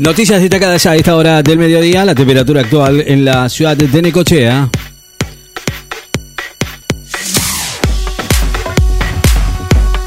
Noticias 0.00 0.40
destacadas 0.40 0.86
a 0.86 0.96
esta 0.96 1.14
hora 1.14 1.42
del 1.42 1.58
mediodía, 1.58 2.06
la 2.06 2.14
temperatura 2.14 2.62
actual 2.62 3.04
en 3.06 3.22
la 3.22 3.46
ciudad 3.50 3.76
de 3.76 4.00
Necochea. 4.00 4.70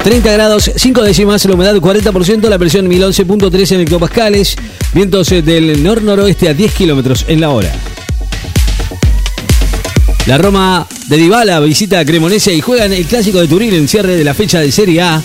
30 0.02 0.32
grados, 0.32 0.72
5 0.74 1.00
décimas, 1.00 1.44
la 1.44 1.54
humedad 1.54 1.76
40%, 1.76 2.48
la 2.48 2.58
presión 2.58 2.90
1011.3 2.90 3.72
en 3.72 3.80
hectopascales, 3.82 4.56
vientos 4.92 5.28
del 5.30 5.80
nor-noroeste 5.80 6.48
a 6.48 6.54
10 6.54 6.74
kilómetros 6.74 7.24
en 7.28 7.40
la 7.40 7.50
hora. 7.50 7.72
La 10.26 10.38
Roma 10.38 10.88
de 11.06 11.16
Dybala 11.18 11.60
visita 11.60 12.00
a 12.00 12.04
Cremonese 12.04 12.52
y 12.52 12.60
juegan 12.60 12.92
el 12.92 13.06
clásico 13.06 13.38
de 13.38 13.46
Turín 13.46 13.72
en 13.72 13.86
cierre 13.86 14.16
de 14.16 14.24
la 14.24 14.34
fecha 14.34 14.58
de 14.58 14.72
Serie 14.72 15.02
A. 15.02 15.22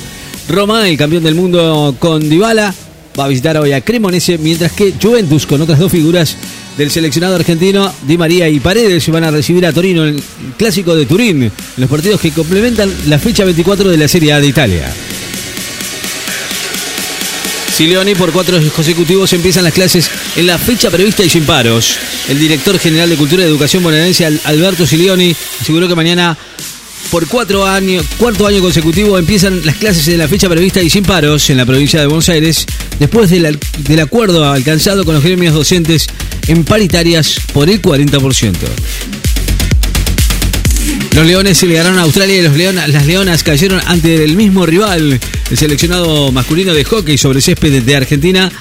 Roma, 0.47 0.87
el 0.87 0.95
campeón 0.95 1.23
del 1.23 1.33
mundo 1.33 1.95
con 1.97 2.29
Dybala, 2.29 2.71
va 3.17 3.25
a 3.25 3.27
visitar 3.27 3.57
hoy 3.57 3.71
a 3.71 3.81
Cremonese, 3.81 4.37
mientras 4.37 4.71
que 4.71 4.93
Juventus, 5.01 5.45
con 5.45 5.61
otras 5.61 5.79
dos 5.79 5.91
figuras 5.91 6.35
del 6.77 6.91
seleccionado 6.91 7.35
argentino, 7.35 7.93
Di 8.07 8.17
María 8.17 8.49
y 8.49 8.59
Paredes, 8.59 9.07
van 9.09 9.23
a 9.23 9.31
recibir 9.31 9.65
a 9.65 9.73
Torino 9.73 10.07
en 10.07 10.15
el 10.15 10.23
clásico 10.57 10.95
de 10.95 11.05
Turín, 11.05 11.43
en 11.43 11.51
los 11.77 11.89
partidos 11.89 12.21
que 12.21 12.31
complementan 12.31 12.91
la 13.07 13.19
fecha 13.19 13.43
24 13.43 13.89
de 13.89 13.97
la 13.97 14.07
Serie 14.07 14.33
A 14.33 14.39
de 14.39 14.47
Italia. 14.47 14.93
Silioni 17.79 18.13
por 18.13 18.33
cuatro 18.33 18.59
consecutivos 18.75 19.31
empiezan 19.31 19.63
las 19.63 19.71
clases 19.71 20.11
en 20.35 20.47
la 20.47 20.57
fecha 20.57 20.89
prevista 20.89 21.23
y 21.23 21.29
sin 21.29 21.45
paros. 21.45 21.95
El 22.27 22.37
director 22.37 22.77
general 22.77 23.09
de 23.09 23.15
Cultura 23.15 23.41
y 23.43 23.45
Educación 23.45 23.83
bonaerense 23.83 24.25
Alberto 24.25 24.85
Silioni 24.85 25.33
aseguró 25.61 25.87
que 25.87 25.95
mañana 25.95 26.37
por 27.11 27.27
cuatro 27.27 27.65
años, 27.65 28.05
cuarto 28.17 28.45
año 28.45 28.61
consecutivo 28.61 29.17
empiezan 29.17 29.65
las 29.65 29.75
clases 29.75 30.07
en 30.07 30.17
la 30.17 30.27
fecha 30.27 30.49
prevista 30.49 30.81
y 30.81 30.89
sin 30.89 31.03
paros 31.03 31.49
en 31.49 31.57
la 31.57 31.65
provincia 31.65 31.99
de 31.99 32.07
Buenos 32.07 32.29
Aires, 32.29 32.65
después 32.99 33.29
del, 33.29 33.57
del 33.79 33.99
acuerdo 33.99 34.49
alcanzado 34.49 35.05
con 35.05 35.15
los 35.15 35.23
gremios 35.23 35.53
docentes 35.53 36.07
en 36.47 36.63
paritarias 36.63 37.39
por 37.53 37.69
el 37.69 37.81
40%. 37.81 38.53
Los 41.15 41.25
Leones 41.25 41.57
se 41.57 41.65
le 41.65 41.75
ganaron 41.75 41.99
a 41.99 42.03
Australia 42.03 42.37
y 42.37 42.41
los 42.43 42.55
las 42.55 43.05
Leonas 43.05 43.43
cayeron 43.43 43.81
ante 43.85 44.23
el 44.23 44.35
mismo 44.35 44.65
rival, 44.65 45.19
el 45.49 45.57
seleccionado 45.57 46.31
masculino 46.31 46.73
de 46.73 46.83
hockey 46.85 47.17
sobre 47.17 47.41
césped 47.41 47.83
de 47.83 47.95
Argentina. 47.95 48.51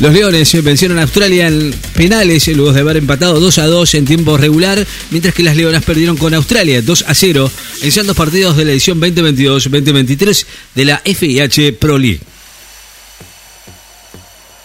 Los 0.00 0.12
Leones 0.12 0.62
vencieron 0.62 0.98
a 0.98 1.02
Australia 1.02 1.48
en 1.48 1.74
penales 1.94 2.46
luego 2.48 2.72
de 2.72 2.80
haber 2.80 2.98
empatado 2.98 3.40
2 3.40 3.58
a 3.58 3.66
2 3.66 3.94
en 3.94 4.04
tiempo 4.04 4.36
regular, 4.36 4.86
mientras 5.10 5.34
que 5.34 5.42
las 5.42 5.56
Leonas 5.56 5.82
perdieron 5.82 6.16
con 6.16 6.34
Australia 6.34 6.80
2 6.82 7.04
a 7.06 7.14
0 7.14 7.50
en 7.82 8.06
dos 8.06 8.16
partidos 8.16 8.56
de 8.56 8.64
la 8.64 8.72
edición 8.72 9.00
2022-2023 9.00 10.46
de 10.74 10.84
la 10.84 11.02
FIH 11.04 11.72
Pro 11.74 11.98
League. 11.98 12.20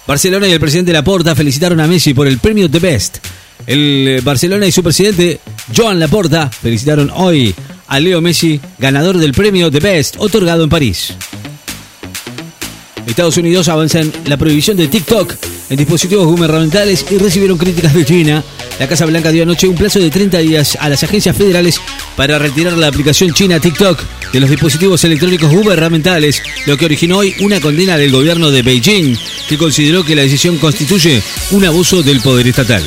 Barcelona 0.05 0.47
y 0.47 0.51
el 0.51 0.59
presidente 0.59 0.93
Laporta 0.93 1.35
felicitaron 1.35 1.79
a 1.79 1.87
Messi 1.87 2.13
por 2.13 2.27
el 2.27 2.37
premio 2.37 2.69
The 2.69 2.79
Best 2.79 3.17
el 3.67 4.07
eh, 4.07 4.21
Barcelona 4.21 4.65
y 4.65 4.71
su 4.71 4.83
presidente, 4.83 5.39
Joan 5.75 5.99
Laporta, 5.99 6.49
felicitaron 6.49 7.11
hoy 7.13 7.53
a 7.87 7.99
Leo 7.99 8.21
Messi, 8.21 8.59
ganador 8.79 9.17
del 9.17 9.33
premio 9.33 9.71
The 9.71 9.79
Best, 9.79 10.15
otorgado 10.19 10.63
en 10.63 10.69
París. 10.69 11.13
Estados 13.07 13.37
Unidos 13.37 13.67
avanza 13.69 14.01
en 14.01 14.11
la 14.25 14.37
prohibición 14.37 14.77
de 14.77 14.87
TikTok 14.87 15.35
en 15.69 15.77
dispositivos 15.77 16.27
gubernamentales 16.27 17.05
y 17.09 17.17
recibieron 17.17 17.57
críticas 17.57 17.93
de 17.93 18.05
China. 18.05 18.43
La 18.79 18.87
Casa 18.87 19.05
Blanca 19.05 19.31
dio 19.31 19.43
anoche 19.43 19.67
un 19.67 19.75
plazo 19.75 19.99
de 19.99 20.09
30 20.09 20.39
días 20.39 20.77
a 20.79 20.89
las 20.89 21.03
agencias 21.03 21.35
federales 21.35 21.79
para 22.15 22.39
retirar 22.39 22.73
la 22.73 22.87
aplicación 22.87 23.33
china 23.33 23.59
TikTok 23.59 24.01
de 24.31 24.39
los 24.39 24.49
dispositivos 24.49 25.03
electrónicos 25.03 25.51
gubernamentales, 25.51 26.41
lo 26.65 26.77
que 26.77 26.85
originó 26.85 27.17
hoy 27.19 27.35
una 27.39 27.59
condena 27.59 27.97
del 27.97 28.11
gobierno 28.11 28.51
de 28.51 28.61
Beijing, 28.61 29.17
que 29.47 29.57
consideró 29.57 30.03
que 30.03 30.15
la 30.15 30.23
decisión 30.23 30.57
constituye 30.57 31.21
un 31.51 31.65
abuso 31.65 32.01
del 32.01 32.21
poder 32.21 32.47
estatal. 32.47 32.83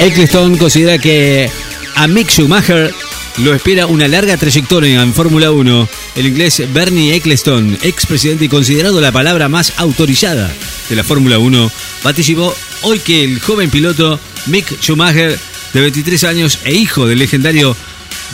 Eccleston 0.00 0.56
considera 0.56 0.98
que 0.98 1.50
a 1.96 2.06
Mick 2.06 2.30
Schumacher 2.30 2.92
lo 3.38 3.54
espera 3.54 3.86
una 3.86 4.08
larga 4.08 4.36
trayectoria 4.36 5.02
en 5.02 5.14
Fórmula 5.14 5.50
1. 5.50 5.88
El 6.16 6.26
inglés 6.26 6.62
Bernie 6.72 7.14
Eccleston, 7.14 7.78
expresidente 7.82 8.46
y 8.46 8.48
considerado 8.48 9.00
la 9.00 9.12
palabra 9.12 9.48
más 9.48 9.74
autorizada 9.76 10.52
de 10.88 10.96
la 10.96 11.04
Fórmula 11.04 11.38
1, 11.38 11.70
vaticipó 12.02 12.54
hoy 12.82 12.98
que 12.98 13.24
el 13.24 13.40
joven 13.40 13.70
piloto 13.70 14.18
Mick 14.46 14.80
Schumacher, 14.80 15.38
de 15.72 15.80
23 15.80 16.24
años 16.24 16.58
e 16.64 16.74
hijo 16.74 17.06
del 17.06 17.18
legendario 17.18 17.76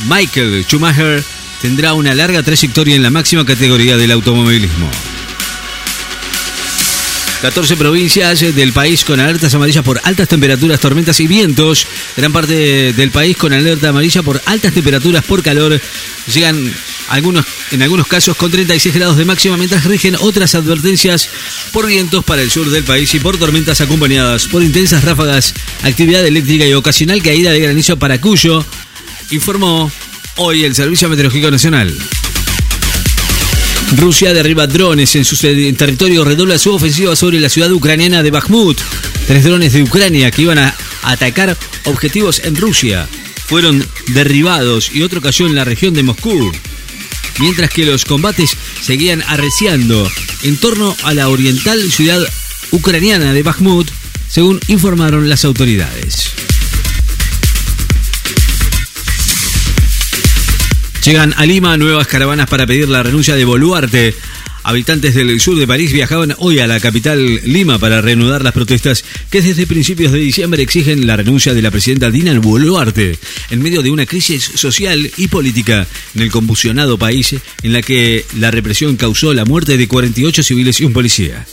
Michael 0.08 0.64
Schumacher, 0.64 1.22
tendrá 1.60 1.94
una 1.94 2.14
larga 2.14 2.42
trayectoria 2.42 2.96
en 2.96 3.02
la 3.02 3.10
máxima 3.10 3.44
categoría 3.44 3.96
del 3.96 4.12
automovilismo. 4.12 4.90
14 7.44 7.76
provincias 7.76 8.40
del 8.40 8.72
país 8.72 9.04
con 9.04 9.20
alertas 9.20 9.52
amarillas 9.52 9.84
por 9.84 10.00
altas 10.04 10.28
temperaturas, 10.28 10.80
tormentas 10.80 11.20
y 11.20 11.26
vientos. 11.26 11.86
Gran 12.16 12.32
parte 12.32 12.94
del 12.94 13.10
país 13.10 13.36
con 13.36 13.52
alerta 13.52 13.90
amarilla 13.90 14.22
por 14.22 14.40
altas 14.46 14.72
temperaturas, 14.72 15.22
por 15.26 15.42
calor. 15.42 15.78
Llegan 16.32 16.72
algunos, 17.10 17.44
en 17.70 17.82
algunos 17.82 18.06
casos 18.06 18.34
con 18.38 18.50
36 18.50 18.94
grados 18.94 19.18
de 19.18 19.26
máxima, 19.26 19.58
mientras 19.58 19.84
rigen 19.84 20.16
otras 20.20 20.54
advertencias 20.54 21.28
por 21.70 21.86
vientos 21.86 22.24
para 22.24 22.40
el 22.40 22.50
sur 22.50 22.70
del 22.70 22.82
país 22.82 23.14
y 23.14 23.20
por 23.20 23.36
tormentas 23.36 23.82
acompañadas 23.82 24.46
por 24.46 24.62
intensas 24.62 25.04
ráfagas, 25.04 25.52
actividad 25.82 26.24
eléctrica 26.26 26.66
y 26.66 26.72
ocasional 26.72 27.22
caída 27.22 27.50
de 27.50 27.60
granizo 27.60 27.98
para 27.98 28.22
Cuyo, 28.22 28.64
informó 29.32 29.92
hoy 30.36 30.64
el 30.64 30.74
Servicio 30.74 31.10
Meteorológico 31.10 31.50
Nacional. 31.50 31.94
Rusia 33.96 34.34
derriba 34.34 34.66
drones 34.66 35.14
en 35.16 35.24
su 35.24 35.36
territorio, 35.36 36.24
redobla 36.24 36.58
su 36.58 36.72
ofensiva 36.72 37.14
sobre 37.14 37.40
la 37.40 37.48
ciudad 37.48 37.70
ucraniana 37.70 38.22
de 38.22 38.30
Bakhmut. 38.30 38.78
Tres 39.26 39.44
drones 39.44 39.72
de 39.72 39.82
Ucrania 39.82 40.30
que 40.30 40.42
iban 40.42 40.58
a 40.58 40.74
atacar 41.02 41.56
objetivos 41.84 42.40
en 42.44 42.56
Rusia 42.56 43.08
fueron 43.46 43.86
derribados 44.08 44.90
y 44.92 45.02
otro 45.02 45.20
cayó 45.20 45.46
en 45.46 45.54
la 45.54 45.64
región 45.64 45.94
de 45.94 46.02
Moscú. 46.02 46.52
Mientras 47.38 47.70
que 47.70 47.86
los 47.86 48.04
combates 48.04 48.56
seguían 48.82 49.22
arreciando 49.28 50.10
en 50.42 50.56
torno 50.56 50.96
a 51.04 51.14
la 51.14 51.28
oriental 51.28 51.80
ciudad 51.90 52.20
ucraniana 52.70 53.32
de 53.32 53.42
Bakhmut, 53.42 53.90
según 54.28 54.60
informaron 54.68 55.28
las 55.28 55.44
autoridades. 55.44 56.33
Llegan 61.04 61.34
a 61.36 61.44
Lima 61.44 61.76
nuevas 61.76 62.06
caravanas 62.06 62.48
para 62.48 62.66
pedir 62.66 62.88
la 62.88 63.02
renuncia 63.02 63.36
de 63.36 63.44
Boluarte. 63.44 64.14
Habitantes 64.62 65.14
del 65.14 65.38
sur 65.38 65.58
de 65.58 65.66
París 65.66 65.92
viajaban 65.92 66.34
hoy 66.38 66.60
a 66.60 66.66
la 66.66 66.80
capital 66.80 67.42
Lima 67.44 67.78
para 67.78 68.00
reanudar 68.00 68.42
las 68.42 68.54
protestas 68.54 69.04
que 69.30 69.42
desde 69.42 69.66
principios 69.66 70.12
de 70.12 70.18
diciembre 70.18 70.62
exigen 70.62 71.06
la 71.06 71.16
renuncia 71.16 71.52
de 71.52 71.60
la 71.60 71.70
presidenta 71.70 72.10
Dina 72.10 72.38
Boluarte 72.38 73.18
en 73.50 73.62
medio 73.62 73.82
de 73.82 73.90
una 73.90 74.06
crisis 74.06 74.44
social 74.54 75.10
y 75.18 75.28
política 75.28 75.86
en 76.14 76.22
el 76.22 76.30
convulsionado 76.30 76.96
país 76.96 77.34
en 77.62 77.72
la 77.74 77.82
que 77.82 78.24
la 78.38 78.50
represión 78.50 78.96
causó 78.96 79.34
la 79.34 79.44
muerte 79.44 79.76
de 79.76 79.86
48 79.86 80.42
civiles 80.42 80.80
y 80.80 80.84
un 80.86 80.94
policía. 80.94 81.44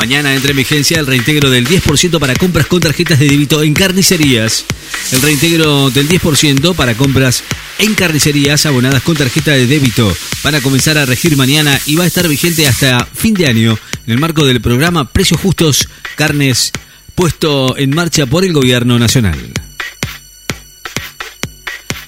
Mañana 0.00 0.34
entra 0.34 0.52
en 0.52 0.56
vigencia 0.56 0.98
el 0.98 1.06
reintegro 1.06 1.50
del 1.50 1.68
10% 1.68 2.18
para 2.18 2.34
compras 2.34 2.66
con 2.66 2.80
tarjetas 2.80 3.18
de 3.18 3.28
débito 3.28 3.62
en 3.62 3.74
carnicerías. 3.74 4.64
El 5.12 5.20
reintegro 5.20 5.90
del 5.90 6.08
10% 6.08 6.74
para 6.74 6.94
compras 6.94 7.42
en 7.78 7.92
carnicerías 7.92 8.64
abonadas 8.64 9.02
con 9.02 9.14
tarjeta 9.14 9.50
de 9.50 9.66
débito 9.66 10.10
van 10.42 10.54
a 10.54 10.62
comenzar 10.62 10.96
a 10.96 11.04
regir 11.04 11.36
mañana 11.36 11.78
y 11.84 11.96
va 11.96 12.04
a 12.04 12.06
estar 12.06 12.26
vigente 12.28 12.66
hasta 12.66 13.04
fin 13.04 13.34
de 13.34 13.46
año 13.46 13.78
en 14.06 14.14
el 14.14 14.18
marco 14.18 14.46
del 14.46 14.62
programa 14.62 15.12
Precios 15.12 15.38
Justos 15.38 15.86
Carnes 16.16 16.72
puesto 17.14 17.76
en 17.76 17.90
marcha 17.90 18.24
por 18.24 18.42
el 18.46 18.54
gobierno 18.54 18.98
nacional. 18.98 19.52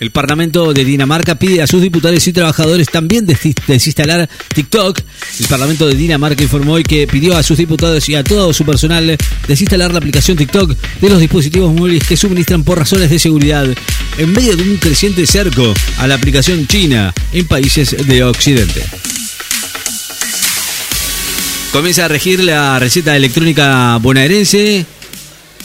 El 0.02 0.10
Parlamento 0.10 0.72
de 0.72 0.84
Dinamarca 0.84 1.36
pide 1.36 1.62
a 1.62 1.68
sus 1.68 1.80
diputados 1.80 2.26
y 2.26 2.32
trabajadores 2.32 2.88
también 2.88 3.24
desinstalar 3.24 4.28
TikTok. 4.52 4.98
El 5.38 5.46
Parlamento 5.46 5.86
de 5.86 5.94
Dinamarca 5.94 6.42
informó 6.42 6.72
hoy 6.72 6.82
que 6.82 7.06
pidió 7.06 7.36
a 7.36 7.44
sus 7.44 7.56
diputados 7.56 8.08
y 8.08 8.16
a 8.16 8.24
todo 8.24 8.52
su 8.52 8.64
personal 8.64 9.16
desinstalar 9.46 9.92
la 9.92 9.98
aplicación 9.98 10.36
TikTok 10.36 10.76
de 11.00 11.08
los 11.08 11.20
dispositivos 11.20 11.72
móviles 11.72 12.02
que 12.02 12.16
suministran 12.16 12.64
por 12.64 12.78
razones 12.78 13.10
de 13.10 13.20
seguridad 13.20 13.64
en 14.18 14.32
medio 14.32 14.56
de 14.56 14.64
un 14.64 14.76
creciente 14.78 15.24
cerco 15.24 15.72
a 15.98 16.08
la 16.08 16.16
aplicación 16.16 16.66
china 16.66 17.14
en 17.32 17.46
países 17.46 17.96
de 18.04 18.24
Occidente. 18.24 18.82
Comienza 21.70 22.06
a 22.06 22.08
regir 22.08 22.42
la 22.42 22.76
receta 22.80 23.14
electrónica 23.14 23.98
bonaerense 23.98 24.84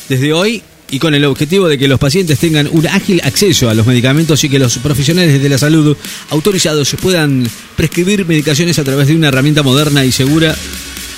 desde 0.07 0.31
hoy 0.31 0.61
y 0.89 0.99
con 0.99 1.13
el 1.13 1.25
objetivo 1.25 1.67
de 1.67 1.77
que 1.77 1.87
los 1.87 1.99
pacientes 1.99 2.39
tengan 2.39 2.67
un 2.71 2.87
ágil 2.87 3.21
acceso 3.23 3.69
a 3.69 3.73
los 3.73 3.85
medicamentos 3.85 4.43
y 4.43 4.49
que 4.49 4.59
los 4.59 4.77
profesionales 4.77 5.41
de 5.41 5.49
la 5.49 5.57
salud 5.57 5.97
autorizados 6.29 6.95
puedan 7.01 7.47
prescribir 7.75 8.25
medicaciones 8.25 8.79
a 8.79 8.83
través 8.83 9.07
de 9.07 9.15
una 9.15 9.27
herramienta 9.27 9.63
moderna 9.63 10.05
y 10.05 10.11
segura, 10.11 10.55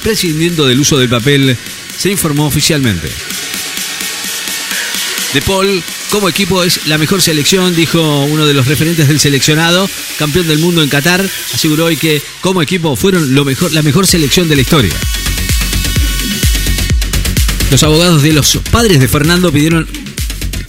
prescindiendo 0.04 0.66
del 0.68 0.80
uso 0.80 0.98
del 0.98 1.10
papel, 1.10 1.56
se 1.98 2.12
informó 2.12 2.48
oficialmente. 2.48 3.10
De 5.34 5.42
Paul 5.44 5.84
como 6.10 6.28
equipo 6.28 6.64
es 6.64 6.88
la 6.88 6.98
mejor 6.98 7.22
selección, 7.22 7.76
dijo 7.76 8.24
uno 8.26 8.48
de 8.48 8.56
los 8.56 8.66
referentes 8.66 9.08
del 9.08 9.20
seleccionado, 9.20 9.88
campeón 10.18 10.48
del 10.48 10.58
mundo 10.58 10.82
en 10.82 10.90
Qatar, 10.90 11.24
aseguró 11.54 11.86
hoy 11.86 11.98
que 11.98 12.20
como 12.42 12.64
equipo 12.64 12.96
fueron 12.96 13.36
lo 13.36 13.46
mejor, 13.46 13.72
la 13.74 13.84
mejor 13.84 14.08
selección 14.08 14.50
de 14.50 14.56
la 14.56 14.62
historia. 14.62 14.94
Los 17.72 17.84
abogados 17.84 18.24
de 18.24 18.34
los 18.34 18.58
padres 18.72 19.00
de 19.00 19.08
Fernando 19.08 19.52
pidieron 19.52 19.88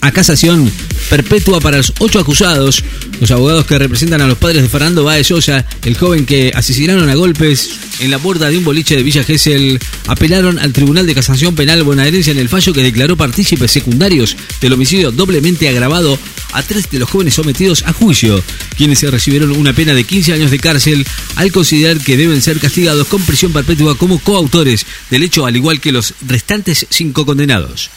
a 0.01 0.11
casación 0.11 0.71
perpetua 1.09 1.59
para 1.59 1.77
los 1.77 1.93
ocho 1.99 2.19
acusados, 2.19 2.83
los 3.19 3.31
abogados 3.31 3.65
que 3.65 3.77
representan 3.77 4.21
a 4.21 4.27
los 4.27 4.37
padres 4.37 4.61
de 4.61 4.69
Fernando 4.69 5.03
Baez 5.03 5.27
Sosa, 5.27 5.65
el 5.83 5.97
joven 5.97 6.25
que 6.25 6.51
asesinaron 6.55 7.09
a 7.09 7.15
golpes 7.15 7.69
en 7.99 8.11
la 8.11 8.19
puerta 8.19 8.49
de 8.49 8.57
un 8.57 8.63
boliche 8.63 8.95
de 8.95 9.03
Villa 9.03 9.23
Gesell, 9.23 9.79
apelaron 10.07 10.59
al 10.59 10.73
Tribunal 10.73 11.05
de 11.05 11.15
Casación 11.15 11.55
Penal 11.55 11.83
bonaerense 11.83 12.31
en 12.31 12.37
el 12.37 12.49
fallo 12.49 12.73
que 12.73 12.83
declaró 12.83 13.15
partícipes 13.15 13.71
secundarios 13.71 14.35
del 14.59 14.73
homicidio 14.73 15.11
doblemente 15.11 15.69
agravado 15.69 16.17
a 16.53 16.63
tres 16.63 16.89
de 16.89 16.99
los 16.99 17.09
jóvenes 17.09 17.35
sometidos 17.35 17.83
a 17.85 17.93
juicio, 17.93 18.43
quienes 18.77 19.01
recibieron 19.03 19.51
una 19.51 19.73
pena 19.73 19.93
de 19.93 20.03
15 20.03 20.33
años 20.33 20.51
de 20.51 20.59
cárcel 20.59 21.05
al 21.35 21.51
considerar 21.51 21.97
que 21.99 22.17
deben 22.17 22.41
ser 22.41 22.59
castigados 22.59 23.07
con 23.07 23.21
prisión 23.23 23.53
perpetua 23.53 23.97
como 23.97 24.19
coautores 24.19 24.85
del 25.09 25.23
hecho, 25.23 25.45
al 25.45 25.55
igual 25.55 25.79
que 25.79 25.91
los 25.91 26.13
restantes 26.27 26.87
cinco 26.89 27.25
condenados. 27.25 27.89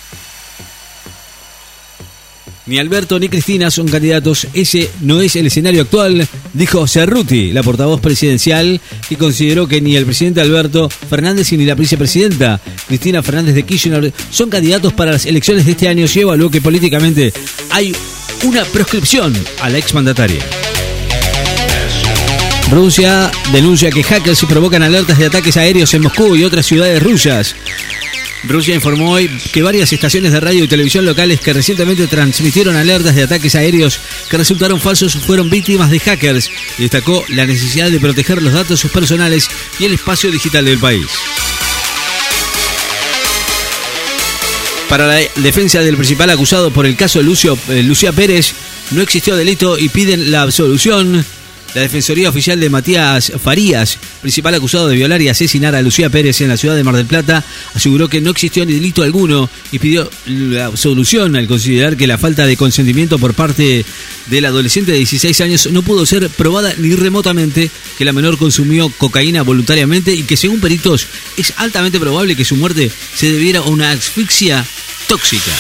Ni 2.67 2.79
Alberto 2.79 3.19
ni 3.19 3.29
Cristina 3.29 3.71
son 3.71 3.89
candidatos. 3.89 4.47
Ese 4.55 4.91
no 5.03 5.21
es 5.21 5.37
el 5.37 5.47
escenario 5.47 5.83
actual, 5.83 6.27
dijo 6.55 6.87
Cerruti, 6.89 7.53
la 7.53 7.63
portavoz 7.63 8.01
presidencial, 8.01 8.81
que 9.07 9.17
consideró 9.17 9.69
que 9.69 9.83
ni 9.83 9.97
el 9.97 10.07
presidente 10.07 10.41
Alberto 10.41 10.89
Fernández 10.89 11.53
ni 11.53 11.67
la 11.67 11.75
vicepresidenta 11.75 12.61
Cristina 12.89 13.23
Fernández 13.23 13.55
de 13.55 13.65
Kirchner 13.65 14.13
son 14.31 14.49
candidatos 14.49 14.95
para 14.95 15.13
las 15.13 15.27
elecciones 15.27 15.67
de 15.67 15.73
este 15.73 15.89
año 15.89 16.07
y 16.13 16.19
evaluó 16.19 16.51
que 16.51 16.63
políticamente 16.63 17.33
hay 17.71 17.95
una 18.45 18.65
proscripción 18.65 19.35
a 19.61 19.69
la 19.69 19.79
exmandataria. 19.79 20.43
Rusia 22.71 23.31
denuncia 23.53 23.91
que 23.91 24.03
hackers 24.03 24.45
provocan 24.47 24.83
alertas 24.83 25.19
de 25.19 25.27
ataques 25.27 25.57
aéreos 25.57 25.93
en 25.95 26.03
Moscú 26.03 26.35
y 26.35 26.45
otras 26.45 26.65
ciudades 26.65 27.03
rusas. 27.03 27.55
Rusia 28.47 28.75
informó 28.75 29.13
hoy 29.13 29.29
que 29.53 29.63
varias 29.63 29.93
estaciones 29.93 30.33
de 30.33 30.41
radio 30.41 30.65
y 30.65 30.69
televisión 30.69 31.05
locales 31.05 31.41
que 31.41 31.53
recientemente 31.53 32.07
transmitieron 32.07 32.77
alertas 32.77 33.15
de 33.15 33.23
ataques 33.23 33.55
aéreos 33.55 34.01
que 34.29 34.37
resultaron 34.37 34.81
falsos 34.81 35.15
fueron 35.15 35.49
víctimas 35.49 35.91
de 35.91 36.01
hackers 36.01 36.51
destacó 36.79 37.25
la 37.29 37.47
necesidad 37.47 37.91
de 37.91 38.01
proteger 38.01 38.43
los 38.43 38.53
datos 38.53 38.85
personales 38.93 39.49
y 39.79 39.85
el 39.85 39.95
espacio 39.95 40.31
digital 40.31 40.65
del 40.65 40.79
país. 40.79 41.07
Para 44.89 45.07
la 45.07 45.21
defensa 45.37 45.81
del 45.81 45.97
principal 45.97 46.31
acusado 46.31 46.71
por 46.71 46.87
el 46.87 46.97
caso 46.97 47.23
Lucio, 47.23 47.59
eh, 47.69 47.83
Lucía 47.83 48.13
Pérez, 48.13 48.55
no 48.91 49.03
existió 49.03 49.35
delito 49.35 49.79
y 49.79 49.89
piden 49.89 50.31
la 50.31 50.43
absolución. 50.43 51.25
La 51.75 51.81
Defensoría 51.81 52.29
Oficial 52.29 52.61
de 52.61 52.71
Matías 52.71 53.33
Farías, 53.43 53.99
principal 54.23 54.55
acusado 54.55 54.87
de 54.87 54.95
violar 54.95 55.21
y 55.21 55.29
asesinar 55.29 55.75
a 55.75 55.83
Lucía 55.83 56.09
Pérez 56.09 56.41
en 56.41 56.49
la 56.49 56.57
ciudad 56.57 56.77
de 56.77 56.85
Mar 56.85 56.95
del 56.95 57.07
Plata, 57.07 57.45
aseguró 57.75 58.09
que 58.09 58.21
no 58.21 58.31
existió 58.31 58.65
ni 58.65 58.75
delito 58.75 59.03
alguno 59.03 59.51
y 59.73 59.81
pidió 59.81 60.09
la 60.27 60.67
absolución 60.67 61.35
al 61.35 61.49
considerar 61.49 61.97
que 61.97 62.07
la 62.07 62.17
falta 62.17 62.47
de 62.47 62.57
consentimiento 62.57 63.19
por 63.19 63.35
parte 63.35 63.85
del 64.27 64.45
adolescente 64.45 64.93
de 64.93 64.99
16 64.99 65.41
años 65.41 65.69
no 65.73 65.83
pudo 65.83 66.07
ser 66.07 66.31
probada 66.31 66.73
ni 66.79 66.95
remotamente, 66.95 67.69
que 67.99 68.05
la 68.05 68.13
menor 68.13 68.39
consumió 68.39 68.89
cocaína 68.91 69.43
voluntariamente 69.43 70.15
y 70.15 70.23
que 70.23 70.37
según 70.37 70.61
peritos 70.61 71.09
es 71.37 71.55
altamente 71.57 71.99
probable 71.99 72.37
que 72.37 72.45
su 72.45 72.55
muerte 72.55 72.89
se 73.17 73.33
debiera 73.33 73.59
a 73.59 73.63
una 73.63 73.91
asfixia 73.91 74.65
tóxica. 75.09 75.51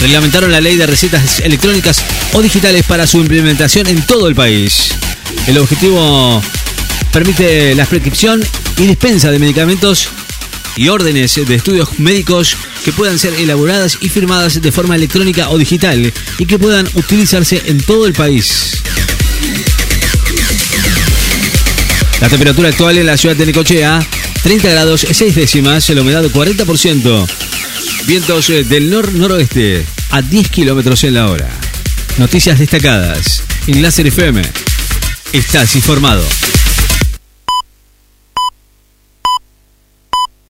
Reglamentaron 0.00 0.52
la 0.52 0.60
ley 0.60 0.76
de 0.76 0.86
recetas 0.86 1.40
electrónicas 1.40 2.02
o 2.32 2.42
digitales 2.42 2.84
para 2.84 3.06
su 3.06 3.18
implementación 3.18 3.86
en 3.88 4.02
todo 4.02 4.28
el 4.28 4.34
país. 4.34 4.90
El 5.46 5.58
objetivo 5.58 6.42
permite 7.12 7.74
la 7.74 7.86
prescripción 7.86 8.42
y 8.76 8.86
dispensa 8.86 9.30
de 9.30 9.38
medicamentos 9.38 10.08
y 10.76 10.88
órdenes 10.88 11.34
de 11.34 11.54
estudios 11.54 11.98
médicos 11.98 12.56
que 12.84 12.92
puedan 12.92 13.18
ser 13.18 13.34
elaboradas 13.34 13.98
y 14.00 14.08
firmadas 14.08 14.60
de 14.62 14.72
forma 14.72 14.94
electrónica 14.94 15.50
o 15.50 15.58
digital 15.58 16.12
y 16.38 16.46
que 16.46 16.58
puedan 16.58 16.88
utilizarse 16.94 17.62
en 17.66 17.80
todo 17.80 18.06
el 18.06 18.12
país. 18.12 18.82
La 22.20 22.28
temperatura 22.28 22.68
actual 22.68 22.98
en 22.98 23.06
la 23.06 23.16
ciudad 23.16 23.36
de 23.36 23.46
Necochea, 23.46 24.00
30 24.42 24.70
grados 24.70 25.06
6 25.10 25.34
décimas, 25.34 25.88
la 25.88 26.00
humedad 26.00 26.24
40%. 26.24 27.47
Vientos 28.08 28.48
eh, 28.48 28.64
del 28.64 28.88
nor-noroeste 28.88 29.84
a 30.12 30.22
10 30.22 30.48
kilómetros 30.48 31.04
en 31.04 31.12
la 31.12 31.28
hora. 31.28 31.50
Noticias 32.16 32.58
destacadas 32.58 33.42
en 33.66 33.82
Láser 33.82 34.06
FM. 34.06 34.40
Estás 35.34 35.76
informado. 35.76 36.24